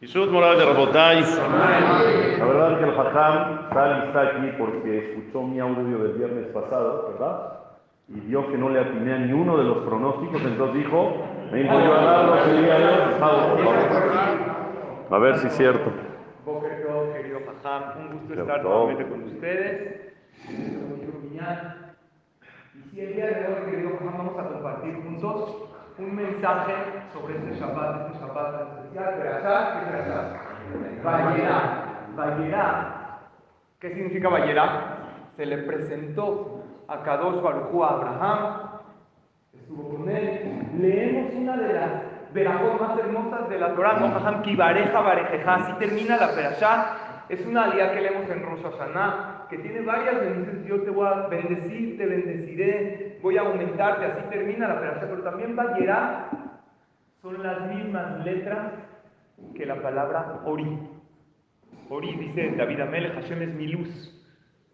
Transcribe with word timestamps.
Yishut 0.00 0.30
Moral 0.30 0.58
de 0.58 0.64
Rabotay. 0.64 1.22
La 2.38 2.44
verdad 2.44 2.72
es 2.72 2.78
que 2.78 2.84
el 2.84 2.90
Hajam 2.90 3.68
Salim 3.72 4.02
está 4.04 4.20
aquí 4.22 4.52
porque 4.56 4.98
escuchó 5.10 5.42
mi 5.42 5.58
audio 5.58 5.98
del 5.98 6.12
viernes 6.12 6.46
pasado, 6.54 7.10
¿verdad? 7.12 7.52
Y 8.08 8.20
vio 8.20 8.46
que 8.48 8.56
no 8.56 8.68
le 8.68 8.78
atiné 8.78 9.12
a 9.12 9.18
ni 9.18 9.32
uno 9.32 9.56
de 9.56 9.64
los 9.64 9.78
pronósticos, 9.78 10.40
entonces 10.42 10.84
dijo, 10.84 11.16
me 11.50 11.64
dijo 11.64 11.74
yo 11.80 11.94
a 11.94 12.04
darlo 12.04 12.44
el 12.44 12.62
día 12.62 12.78
de 12.78 12.84
hoy, 12.84 13.14
sábado, 13.18 13.56
por 13.56 13.64
favor. 13.64 13.76
A 15.10 15.18
ver 15.18 15.38
si 15.38 15.48
es 15.48 15.52
cierto. 15.56 15.90
Boker 16.44 16.86
querido 17.12 17.40
Jajam, 17.44 17.82
un 17.98 18.18
gusto 18.18 18.40
estar 18.40 18.62
nuevamente 18.62 19.08
con 19.08 19.24
ustedes. 19.24 20.14
Y 22.92 23.00
el 23.00 23.14
día 23.14 23.26
de 23.26 23.46
hoy, 23.46 23.70
querido 23.70 23.90
vamos 24.00 24.38
a 24.38 24.48
compartir 24.48 25.02
juntos 25.02 25.68
un 25.98 26.14
mensaje 26.14 26.74
sobre 27.12 27.36
este 27.36 27.58
Shabbat, 27.58 28.06
este 28.06 28.18
Shabbat 28.18 28.78
especial, 28.78 29.14
Berashá, 29.18 29.72
¿qué 29.72 29.86
es 29.86 29.92
Berashá? 29.92 30.46
Vayera, 31.02 32.08
Vayera. 32.14 33.18
¿Qué 33.80 33.94
significa 33.94 34.28
Vayera? 34.28 34.98
Se 35.36 35.46
le 35.46 35.58
presentó 35.58 36.64
a 36.88 37.02
Kadosh 37.02 37.40
Baruj 37.40 37.82
a 37.82 37.88
Abraham, 37.88 38.70
estuvo 39.54 39.96
con 39.96 40.08
él. 40.08 40.68
Leemos 40.78 41.34
una 41.34 41.56
de 41.56 41.72
las 41.72 41.90
verajot 42.32 42.80
más 42.80 42.98
hermosas 42.98 43.48
de 43.48 43.58
la 43.58 43.74
Torah, 43.74 43.98
¿no? 43.98 44.10
Jajam, 44.10 44.42
ki 44.42 44.56
bareja 44.56 45.00
barejeja, 45.00 45.54
así 45.54 45.72
termina 45.78 46.16
la 46.16 46.28
perashá. 46.34 46.96
Es 47.28 47.44
una 47.44 47.64
alía 47.64 47.92
que 47.92 48.02
leemos 48.02 48.30
en 48.30 48.42
Rosh 48.42 48.62
Hashanah, 48.62 49.46
que 49.50 49.58
tiene 49.58 49.80
varias 49.80 50.20
bendiciones. 50.20 50.66
Yo 50.66 50.82
te 50.82 50.90
voy 50.90 51.06
a 51.06 51.26
bendecir, 51.26 51.98
te 51.98 52.06
bendeciré, 52.06 53.18
voy 53.20 53.36
a 53.36 53.42
aumentarte, 53.42 54.04
así 54.04 54.28
termina 54.30 54.68
la 54.68 54.80
perashá. 54.80 55.06
Pero 55.08 55.22
también 55.22 55.56
Vayera 55.56 56.28
son 57.20 57.42
las 57.42 57.74
mismas 57.74 58.24
letras 58.24 58.72
que 59.54 59.66
la 59.66 59.82
palabra 59.82 60.40
Ori. 60.44 60.78
Ori 61.88 62.16
dice 62.16 62.54
David 62.56 62.80
Amel, 62.80 63.12
Hashem 63.12 63.42
es 63.42 63.54
mi 63.54 63.68
luz. 63.68 64.12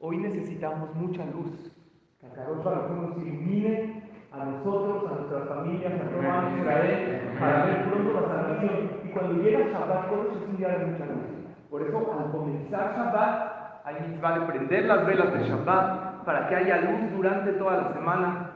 Hoy 0.01 0.19
necesitamos 0.19 0.95
mucha 0.95 1.25
luz. 1.25 1.73
Que 2.21 2.29
Baruj 2.29 2.91
Hu 2.91 2.95
nos 2.95 3.17
ilumine 3.19 4.03
a 4.31 4.45
nosotros, 4.45 5.11
a 5.11 5.15
nuestras 5.15 5.49
familias, 5.49 5.93
a 5.95 6.11
todo 6.11 6.31
Am 6.31 6.59
Israel, 6.59 7.37
para 7.39 7.65
ver 7.67 7.85
pronto 7.85 8.21
la 8.21 8.29
salvación. 8.29 8.91
Y 9.05 9.09
cuando 9.09 9.43
llega 9.43 9.69
Shabbat, 9.71 10.13
es 10.13 10.49
un 10.49 10.57
día 10.57 10.69
de 10.69 10.87
mucha 10.87 11.07
luz. 11.07 11.43
Por 11.73 11.81
eso, 11.81 12.13
al 12.13 12.31
comenzar 12.31 12.93
Shabbat, 12.95 13.87
hay 13.87 13.95
mitzvah 14.07 14.39
de 14.39 14.47
prender 14.47 14.85
las 14.85 15.07
velas 15.07 15.33
de 15.33 15.49
Shabbat 15.49 16.23
para 16.23 16.47
que 16.47 16.55
haya 16.55 16.83
luz 16.83 17.13
durante 17.17 17.53
toda 17.53 17.79
la 17.79 17.95
semana. 17.95 18.51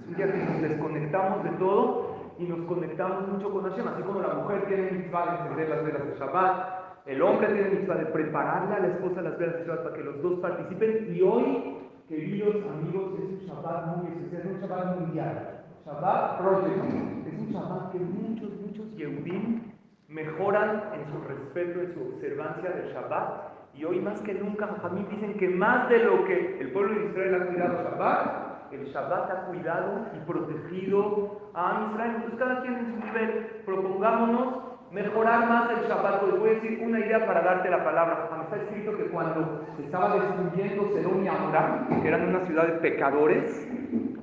Es 0.00 0.08
un 0.08 0.14
día 0.16 0.32
que 0.32 0.38
nos 0.38 0.62
desconectamos 0.62 1.44
de 1.44 1.50
todo 1.58 2.16
y 2.38 2.44
nos 2.44 2.60
conectamos 2.60 3.28
mucho 3.28 3.52
con 3.52 3.68
Hashem, 3.68 3.86
así 3.88 4.02
como 4.02 4.22
la 4.22 4.32
mujer 4.32 4.64
tiene 4.66 4.92
mitzvah 4.92 5.26
de 5.26 5.42
encender 5.42 5.68
las 5.68 5.84
velas 5.84 6.06
de 6.06 6.18
Shabbat, 6.18 7.04
el 7.04 7.20
hombre 7.20 7.48
tiene 7.48 7.68
mitzvah 7.68 7.96
de 7.96 8.06
prepararle 8.06 8.74
a 8.74 8.80
la 8.80 8.86
esposa 8.88 9.20
las 9.20 9.38
velas 9.38 9.56
de 9.56 9.64
Shabbat 9.66 9.82
para 9.82 9.96
que 9.96 10.04
los 10.04 10.22
dos 10.22 10.40
participen. 10.40 11.14
Y 11.14 11.20
hoy, 11.20 11.76
queridos 12.08 12.56
amigos, 12.64 13.12
es 13.18 13.42
un 13.42 13.46
Shabbat 13.46 13.96
muy 13.98 14.06
especial, 14.08 14.40
es 14.40 14.54
un 14.54 14.60
Shabbat 14.62 15.00
mundial. 15.00 15.64
Shabbat 15.84 16.38
Project. 16.38 17.26
Es 17.26 17.40
un 17.40 17.52
Shabbat 17.52 17.92
que 17.92 17.98
muchos, 17.98 18.50
muchos 18.62 18.96
Yehudim 18.96 19.68
mejoran 20.08 20.84
en 20.94 21.06
su 21.12 21.20
respeto, 21.28 21.80
en 21.80 21.94
su 21.94 22.14
observancia 22.14 22.70
del 22.70 22.92
Shabbat. 22.92 23.74
Y 23.74 23.84
hoy 23.84 24.00
más 24.00 24.20
que 24.22 24.34
nunca, 24.34 24.66
Jamín 24.82 25.06
dicen 25.10 25.34
que 25.34 25.48
más 25.48 25.88
de 25.88 25.98
lo 25.98 26.24
que 26.24 26.58
el 26.60 26.72
pueblo 26.72 26.98
de 26.98 27.06
Israel 27.06 27.34
ha 27.34 27.46
cuidado 27.46 27.82
Shabbat, 27.84 28.72
el 28.72 28.84
Shabbat 28.86 29.30
ha 29.30 29.46
cuidado 29.46 30.06
y 30.16 30.26
protegido 30.26 31.50
a 31.54 31.88
Israel. 31.90 32.12
Entonces 32.16 32.38
cada 32.38 32.60
quien 32.62 32.74
en 32.74 32.86
su 32.86 33.06
nivel, 33.06 33.62
propongámonos 33.64 34.68
mejorar 34.90 35.46
más 35.46 35.70
el 35.70 35.86
Shabbat. 35.86 36.22
Les 36.22 36.40
voy 36.40 36.48
a 36.48 36.52
decir 36.54 36.80
una 36.82 37.00
idea 37.00 37.26
para 37.26 37.42
darte 37.42 37.70
la 37.70 37.84
palabra. 37.84 38.30
Está 38.42 38.56
escrito 38.56 38.96
que 38.96 39.04
cuando 39.10 39.66
se 39.76 39.84
estaba 39.84 40.14
destruyendo 40.14 40.88
Sedón 40.94 41.24
y 41.24 41.28
Amoram, 41.28 42.00
que 42.02 42.08
eran 42.08 42.28
una 42.28 42.46
ciudad 42.46 42.66
de 42.66 42.72
pecadores, 42.80 43.68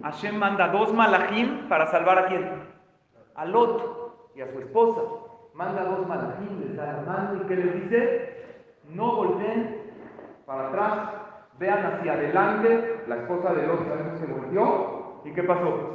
Hashem 0.01 0.35
manda 0.37 0.67
dos 0.69 0.93
malachim 0.93 1.69
para 1.69 1.85
salvar 1.87 2.17
a 2.17 2.25
quién? 2.25 2.49
A 3.35 3.45
Lot 3.45 4.31
y 4.35 4.41
a 4.41 4.51
su 4.51 4.59
esposa. 4.59 5.01
Manda 5.55 5.85
dos 5.85 6.05
da 6.09 6.85
la 6.85 7.01
mano 7.07 7.41
y 7.41 7.47
¿qué 7.47 7.55
les 7.55 7.73
dice? 7.83 8.45
No 8.93 9.15
volteen 9.15 9.77
para 10.45 10.67
atrás, 10.67 11.09
vean 11.57 11.85
hacia 11.85 12.11
adelante. 12.11 13.03
La 13.07 13.15
esposa 13.15 13.53
de 13.53 13.65
Lot 13.65 13.79
se 14.19 14.25
volteó. 14.25 15.21
¿Y 15.23 15.31
qué 15.31 15.43
pasó? 15.43 15.93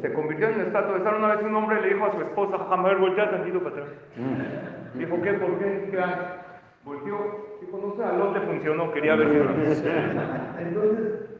Se 0.00 0.12
convirtió 0.12 0.48
en 0.48 0.54
una 0.54 0.64
estatua 0.64 0.96
de 0.96 1.04
sal. 1.04 1.16
Una 1.16 1.34
vez 1.34 1.44
un 1.44 1.56
hombre 1.56 1.82
le 1.82 1.94
dijo 1.94 2.06
a 2.06 2.12
su 2.12 2.20
esposa, 2.20 2.58
jamás 2.68 2.98
voltea 3.00 3.30
tantito 3.30 3.58
para 3.58 3.76
atrás. 3.76 3.88
Dijo, 4.94 5.22
¿qué? 5.22 5.32
¿Por 5.34 5.58
qué? 5.58 5.88
¿Qué 5.90 6.00
hay? 6.00 6.14
Volteó. 6.84 7.16
Dijo, 7.60 7.78
no 7.78 7.96
sé, 7.96 8.04
a 8.04 8.12
Lot 8.12 8.32
le 8.32 8.40
funcionó, 8.42 8.92
quería 8.92 9.16
ver 9.16 9.28
si... 9.74 9.88
Entonces, 10.62 11.30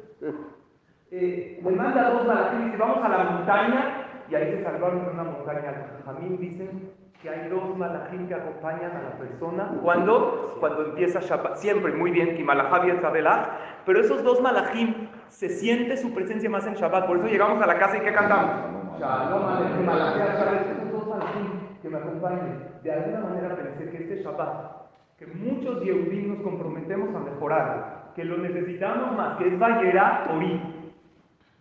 eh, 1.13 1.61
le 1.63 1.71
manda 1.71 2.11
dos 2.11 2.27
malachim 2.27 2.63
y 2.63 2.65
dice, 2.65 2.79
vamos 2.79 3.05
a 3.05 3.09
la 3.09 3.25
montaña. 3.31 3.96
Y 4.29 4.35
ahí 4.35 4.57
se 4.57 4.63
salvaron 4.63 5.01
en 5.01 5.11
una 5.15 5.25
montaña. 5.25 6.01
Jamín 6.05 6.39
dicen 6.39 6.91
que 7.23 7.31
hay 7.31 7.49
dos 7.49 7.77
malachim 7.77 8.27
que 8.29 8.35
acompañan 8.35 8.91
a 8.93 9.03
la 9.03 9.19
persona. 9.19 9.73
¿Cuándo? 9.83 10.57
Cuando 10.61 10.87
empieza 10.87 11.21
Shabbat. 11.21 11.57
Siempre, 11.57 11.93
muy 11.93 12.11
bien, 12.11 12.37
Tzabelach. 12.37 13.49
Pero 13.85 14.01
esos 14.01 14.23
dos 14.25 14.41
malachim, 14.41 15.09
se 15.29 15.49
siente 15.49 15.97
su 15.97 16.13
presencia 16.13 16.51
más 16.51 16.67
en 16.67 16.75
Shabbat. 16.75 17.07
Por 17.07 17.19
eso 17.19 17.27
llegamos 17.27 17.63
a 17.63 17.67
la 17.67 17.79
casa 17.79 17.99
y 17.99 18.01
¿qué 18.01 18.13
cantamos? 18.13 18.51
Shalom 18.99 19.45
Aleichem. 19.45 19.89
Esos 19.89 20.93
dos 20.93 21.07
malachim 21.09 21.47
que 21.83 21.89
me 21.89 21.99
acompañen. 21.99 22.65
De 22.83 22.93
alguna 22.93 23.21
manera 23.21 23.57
pensé 23.57 23.91
que 23.91 23.97
este 23.97 24.23
Shabbat, 24.23 24.77
que 25.19 25.27
muchos 25.27 25.83
Yehudim 25.83 26.35
nos 26.35 26.43
comprometemos 26.43 27.15
a 27.15 27.21
mejorar, 27.21 28.13
que 28.15 28.25
lo 28.25 28.39
necesitamos 28.39 29.17
más, 29.17 29.39
que 29.39 29.49
es 29.49 29.59
Vayera 29.59 30.29
Ori. 30.35 30.76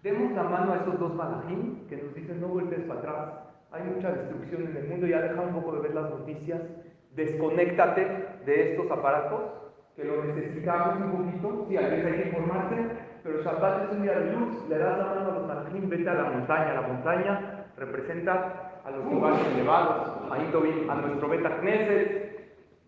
Demos 0.06 0.34
la 0.34 0.44
mano 0.44 0.74
a 0.74 0.76
esos 0.76 1.00
dos 1.00 1.16
malachim 1.16 1.88
que 1.90 1.98
nos 1.98 2.14
dicen 2.14 2.40
no 2.40 2.50
vuelves 2.50 2.80
para 2.82 3.00
atrás. 3.00 3.18
Hay 3.72 3.82
mucha 3.86 4.12
destrucción 4.12 4.68
en 4.70 4.78
el 4.78 4.88
mundo, 4.88 5.08
ya 5.08 5.20
deja 5.20 5.42
un 5.42 5.56
poco 5.56 5.72
de 5.72 5.82
ver 5.82 5.96
las 5.96 6.12
noticias. 6.12 6.62
Desconéctate 7.16 8.06
de 8.46 8.74
estos 8.74 8.92
aparatos, 8.92 9.42
que 9.96 10.04
lo 10.04 10.24
necesitamos 10.26 10.98
un 10.98 11.12
poquito. 11.12 11.66
Sí, 11.68 11.78
a 11.78 11.82
veces 11.82 12.06
hay 12.06 12.22
que 12.22 12.28
informarse, 12.30 12.76
pero 13.24 13.42
Shabbat 13.42 13.86
es 13.86 13.98
un 13.98 14.04
día 14.04 14.20
de 14.20 14.32
luz. 14.32 14.70
Le 14.70 14.78
das 14.78 14.96
la 14.96 15.06
mano 15.06 15.32
a 15.32 15.34
los 15.40 15.48
malachim, 15.48 15.90
vete 15.90 16.08
a 16.08 16.14
la 16.14 16.30
montaña. 16.30 16.74
La 16.76 16.82
montaña 16.82 17.66
representa 17.76 18.82
a 18.86 18.92
los 18.92 19.12
lugares 19.12 19.40
elevados, 19.56 20.22
Tobin, 20.52 20.88
a 20.88 20.96
nuestro 21.02 21.30
Beta 21.30 21.50
Knesset. 21.62 22.25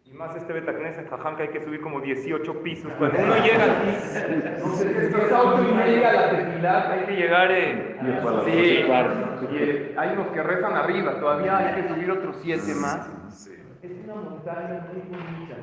Y 0.10 0.14
más 0.14 0.36
este 0.38 0.54
Beta 0.54 0.74
Knesset, 0.74 1.10
jajam, 1.10 1.36
que 1.36 1.44
hay 1.44 1.50
que 1.50 1.64
subir 1.64 1.82
como 1.82 2.00
18 2.00 2.64
pisos. 2.64 2.92
Cuando 2.98 3.20
uno 3.20 3.36
llega 3.44 3.66
aquí, 3.66 4.62
no 4.64 4.76
sé, 4.76 4.94
si 4.94 5.06
es 5.08 6.04
a 6.04 6.14
la 6.14 6.30
tefilá, 6.30 6.92
hay 6.92 7.06
que 7.06 7.12
llegar 7.12 7.52
eh, 7.52 7.98
Sí, 8.46 8.86
y, 9.52 9.56
eh, 9.58 9.96
hay 9.98 10.10
unos 10.14 10.28
que 10.28 10.44
rezan 10.44 10.76
arriba, 10.76 11.20
todavía 11.20 11.58
hay 11.58 11.82
que 11.82 11.90
subir 11.90 12.10
otros 12.12 12.38
siete 12.42 12.74
más. 12.76 13.10
Es 13.82 13.92
una 14.06 14.16
montaña 14.16 14.88
muy 14.94 15.02
bonita. 15.02 15.56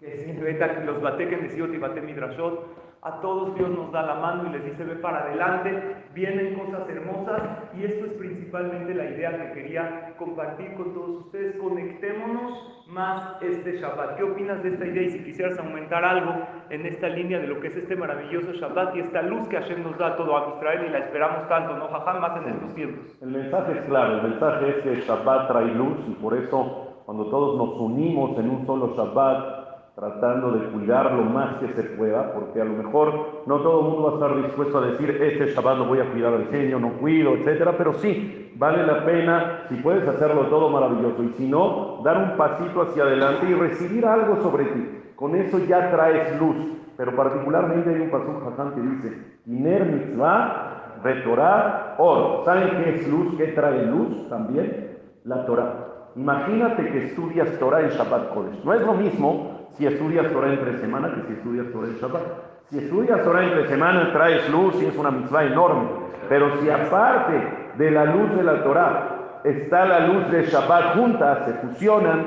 Que 0.00 0.84
los 0.84 1.00
Bateken 1.00 1.42
de 1.42 1.50
Siot 1.50 1.72
y 1.72 1.78
Bate 1.78 2.02
Midrashot. 2.02 2.85
A 3.06 3.20
todos 3.20 3.54
Dios 3.54 3.70
nos 3.70 3.92
da 3.92 4.02
la 4.02 4.16
mano 4.16 4.48
y 4.48 4.52
les 4.52 4.64
dice, 4.64 4.82
ve 4.82 4.96
para 4.96 5.18
adelante, 5.18 5.94
vienen 6.12 6.58
cosas 6.58 6.88
hermosas 6.88 7.40
y 7.72 7.84
esto 7.84 8.06
es 8.06 8.12
principalmente 8.14 8.92
la 8.94 9.04
idea 9.04 9.30
que 9.30 9.52
quería 9.52 10.12
compartir 10.18 10.74
con 10.74 10.92
todos 10.92 11.26
ustedes. 11.26 11.54
Conectémonos 11.54 12.84
más 12.88 13.40
este 13.42 13.78
Shabbat. 13.78 14.16
¿Qué 14.16 14.24
opinas 14.24 14.60
de 14.64 14.70
esta 14.70 14.86
idea? 14.86 15.02
Y 15.04 15.10
si 15.10 15.22
quisieras 15.22 15.56
aumentar 15.60 16.04
algo 16.04 16.32
en 16.68 16.84
esta 16.84 17.08
línea 17.08 17.38
de 17.38 17.46
lo 17.46 17.60
que 17.60 17.68
es 17.68 17.76
este 17.76 17.94
maravilloso 17.94 18.52
Shabbat 18.54 18.96
y 18.96 19.00
esta 19.00 19.22
luz 19.22 19.46
que 19.46 19.56
Hashem 19.56 19.84
nos 19.84 19.96
da 19.98 20.08
a 20.08 20.16
todo 20.16 20.36
a 20.36 20.56
Israel 20.56 20.86
y 20.88 20.90
la 20.90 20.98
esperamos 20.98 21.48
tanto, 21.48 21.76
¿no? 21.76 21.86
Jajam, 21.86 22.20
más 22.20 22.36
en 22.38 22.54
estos 22.54 22.74
tiempos. 22.74 23.22
El 23.22 23.28
mensaje 23.28 23.70
es 23.70 23.84
claro, 23.84 24.16
el 24.16 24.30
mensaje 24.30 24.68
es 24.68 24.76
que 24.82 24.94
Shabbat 25.02 25.46
trae 25.46 25.66
luz 25.66 25.96
y 26.08 26.14
por 26.14 26.36
eso 26.36 27.02
cuando 27.06 27.26
todos 27.26 27.56
nos 27.56 27.80
unimos 27.80 28.36
en 28.36 28.50
un 28.50 28.66
solo 28.66 28.96
Shabbat, 28.96 29.55
tratando 29.96 30.52
de 30.52 30.68
cuidar 30.68 31.10
lo 31.10 31.24
más 31.24 31.56
que 31.56 31.68
se 31.68 31.82
pueda, 31.82 32.34
porque 32.34 32.60
a 32.60 32.66
lo 32.66 32.74
mejor 32.74 33.42
no 33.46 33.60
todo 33.60 33.80
mundo 33.80 34.02
va 34.02 34.10
a 34.10 34.14
estar 34.14 34.42
dispuesto 34.44 34.76
a 34.76 34.86
decir, 34.88 35.08
este 35.10 35.54
Shabbat 35.54 35.88
voy 35.88 36.00
a 36.00 36.12
cuidar 36.12 36.34
al 36.34 36.48
genio, 36.48 36.78
no 36.78 36.92
cuido, 36.98 37.32
etcétera, 37.34 37.78
pero 37.78 37.94
sí, 37.94 38.52
vale 38.56 38.86
la 38.86 39.06
pena, 39.06 39.62
si 39.70 39.76
puedes 39.76 40.06
hacerlo 40.06 40.48
todo 40.48 40.68
maravilloso, 40.68 41.22
y 41.22 41.30
si 41.38 41.48
no, 41.48 42.02
dar 42.04 42.18
un 42.18 42.36
pasito 42.36 42.82
hacia 42.82 43.04
adelante 43.04 43.46
y 43.48 43.54
recibir 43.54 44.04
algo 44.04 44.36
sobre 44.42 44.66
ti. 44.66 45.00
Con 45.16 45.34
eso 45.34 45.60
ya 45.60 45.90
traes 45.90 46.38
luz, 46.38 46.56
pero 46.98 47.16
particularmente 47.16 47.88
hay 47.88 48.00
un 48.02 48.10
pasuk 48.10 48.46
Hassan 48.48 48.74
que 48.74 48.80
dice, 48.82 49.38
Iner 49.46 49.86
mitzvah, 49.86 50.98
retorah, 51.02 51.94
or. 51.96 52.44
¿Saben 52.44 52.84
qué 52.84 52.96
es 52.96 53.08
luz? 53.08 53.34
¿Qué 53.38 53.46
trae 53.46 53.86
luz 53.86 54.28
también? 54.28 54.98
La 55.24 55.46
Torah. 55.46 55.86
Imagínate 56.16 56.86
que 56.90 57.06
estudias 57.06 57.58
Torah 57.58 57.80
en 57.80 57.90
Shabbat 57.90 58.34
Kodesh. 58.34 58.62
No 58.62 58.74
es 58.74 58.80
lo 58.82 58.94
mismo 58.94 59.55
si 59.76 59.86
estudias 59.86 60.32
Torah 60.32 60.52
entre 60.52 60.78
semana 60.78 61.14
que 61.14 61.22
si 61.26 61.32
estudias 61.34 61.66
Torah 61.72 61.86
en 61.88 61.96
Shabbat. 61.96 62.22
Si 62.70 62.78
estudias 62.78 63.22
Torah 63.22 63.44
entre 63.44 63.68
semana 63.68 64.12
traes 64.12 64.48
luz 64.50 64.80
y 64.82 64.86
es 64.86 64.96
una 64.96 65.10
mitzvah 65.10 65.44
enorme. 65.44 65.88
Pero 66.28 66.60
si 66.60 66.70
aparte 66.70 67.74
de 67.76 67.90
la 67.90 68.06
luz 68.06 68.34
de 68.36 68.42
la 68.42 68.62
Torah 68.64 69.40
está 69.44 69.84
la 69.84 70.06
luz 70.06 70.30
de 70.30 70.44
Shabbat 70.44 70.96
juntas, 70.96 71.38
se 71.46 71.52
fusionan, 71.54 72.24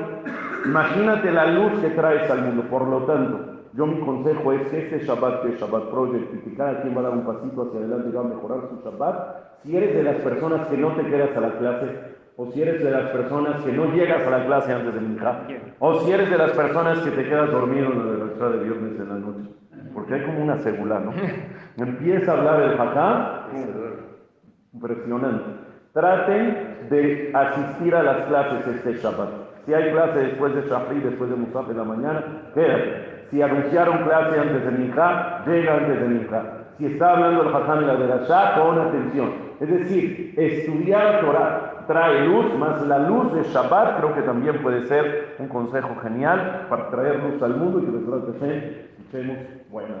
imagínate 0.64 1.30
la 1.30 1.46
luz 1.46 1.80
que 1.80 1.90
traes 1.90 2.30
al 2.30 2.42
mundo. 2.42 2.62
Por 2.70 2.86
lo 2.86 3.04
tanto, 3.04 3.50
yo 3.74 3.86
mi 3.86 4.00
consejo 4.00 4.52
es 4.52 4.68
que 4.68 4.84
este 4.84 5.04
Shabbat, 5.04 5.42
que 5.42 5.58
Shabbat 5.58 5.90
Project, 5.90 6.44
que 6.44 6.54
cada 6.54 6.80
quien 6.82 6.96
va 6.96 7.00
a 7.00 7.04
dar 7.04 7.12
un 7.12 7.26
pasito 7.26 7.62
hacia 7.62 7.80
adelante 7.80 8.08
y 8.08 8.12
va 8.12 8.20
a 8.20 8.24
mejorar 8.24 8.60
su 8.68 8.88
Shabbat, 8.88 9.62
si 9.62 9.76
eres 9.76 9.94
de 9.94 10.02
las 10.02 10.16
personas 10.16 10.66
que 10.68 10.76
no 10.76 10.94
te 10.94 11.04
quedas 11.04 11.36
a 11.36 11.40
la 11.40 11.52
clase, 11.58 12.19
o 12.40 12.50
si 12.52 12.62
eres 12.62 12.82
de 12.82 12.90
las 12.90 13.10
personas 13.10 13.62
que 13.62 13.70
no 13.70 13.92
llegas 13.92 14.26
a 14.26 14.30
la 14.30 14.46
clase 14.46 14.72
antes 14.72 14.94
de 14.94 15.00
Minja, 15.02 15.42
o 15.78 16.00
si 16.00 16.10
eres 16.10 16.30
de 16.30 16.38
las 16.38 16.52
personas 16.52 17.00
que 17.00 17.10
te 17.10 17.28
quedas 17.28 17.50
dormido 17.50 17.92
en 17.92 17.98
la 17.98 18.24
lectura 18.24 18.48
de 18.48 18.64
viernes 18.64 18.98
en 18.98 19.08
la 19.10 19.14
noche, 19.16 19.50
porque 19.92 20.14
hay 20.14 20.22
como 20.24 20.44
una 20.44 20.56
segula, 20.56 21.00
¿no? 21.00 21.12
Empieza 21.76 22.32
a 22.32 22.38
hablar 22.38 22.62
el 22.62 22.80
Hakam, 22.80 23.26
impresionante. 24.72 25.44
Traten 25.92 26.88
de 26.88 27.30
asistir 27.34 27.94
a 27.94 28.02
las 28.02 28.26
clases 28.28 28.66
este 28.68 28.94
Shabbat. 28.94 29.28
Si 29.66 29.74
hay 29.74 29.92
clase 29.92 30.20
después 30.20 30.54
de 30.54 30.62
Shahri, 30.62 31.00
después 31.00 31.28
de 31.28 31.36
Musaf 31.36 31.68
en 31.70 31.76
la 31.76 31.84
mañana, 31.84 32.24
quédate. 32.54 33.26
Si 33.30 33.42
anunciaron 33.42 33.98
clase 34.04 34.40
antes 34.40 34.64
de 34.64 34.70
Minja, 34.70 35.44
llega 35.44 35.76
antes 35.76 36.00
de 36.00 36.08
Minja. 36.08 36.42
Si 36.78 36.86
está 36.86 37.12
hablando 37.12 37.42
el 37.42 37.54
Hakam 37.54 37.82
y 37.82 37.86
la 37.86 37.94
Berashá, 37.96 38.54
pon 38.56 38.78
atención. 38.78 39.50
Es 39.60 39.68
decir, 39.68 40.32
estudiar 40.38 41.20
Torah 41.20 41.79
trae 41.90 42.24
luz, 42.24 42.54
más 42.56 42.82
la 42.82 43.00
luz 43.00 43.32
de 43.34 43.42
Shabbat 43.52 43.98
creo 43.98 44.14
que 44.14 44.22
también 44.22 44.62
puede 44.62 44.86
ser 44.86 45.34
un 45.40 45.48
consejo 45.48 45.96
genial 46.00 46.66
para 46.70 46.88
traer 46.88 47.20
luz 47.20 47.42
al 47.42 47.56
mundo 47.56 47.80
y 47.80 47.86
que 47.86 47.90
de 47.90 48.84
escuchemos 48.96 49.38
buenas. 49.68 49.96